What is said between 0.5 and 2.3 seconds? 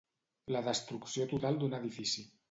La destrucció total d'un edifici.